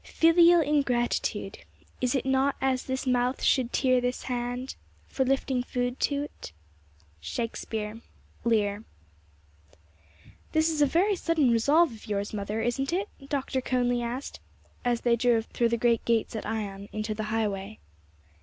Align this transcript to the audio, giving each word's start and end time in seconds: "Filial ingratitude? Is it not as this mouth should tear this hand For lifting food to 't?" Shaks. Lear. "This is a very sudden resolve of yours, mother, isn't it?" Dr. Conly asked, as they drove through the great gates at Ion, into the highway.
"Filial 0.03 0.61
ingratitude? 0.61 1.59
Is 2.01 2.15
it 2.15 2.25
not 2.25 2.55
as 2.59 2.85
this 2.85 3.05
mouth 3.05 3.43
should 3.43 3.71
tear 3.71 4.01
this 4.01 4.23
hand 4.23 4.73
For 5.07 5.23
lifting 5.23 5.61
food 5.61 5.99
to 5.99 6.27
't?" 6.41 6.53
Shaks. 7.19 7.67
Lear. 8.43 8.83
"This 10.53 10.71
is 10.71 10.81
a 10.81 10.87
very 10.87 11.15
sudden 11.15 11.51
resolve 11.51 11.91
of 11.91 12.07
yours, 12.07 12.33
mother, 12.33 12.63
isn't 12.63 12.91
it?" 12.91 13.09
Dr. 13.29 13.61
Conly 13.61 14.01
asked, 14.01 14.39
as 14.83 15.01
they 15.01 15.15
drove 15.15 15.45
through 15.45 15.69
the 15.69 15.77
great 15.77 16.03
gates 16.05 16.35
at 16.35 16.47
Ion, 16.47 16.89
into 16.91 17.13
the 17.13 17.25
highway. 17.25 17.77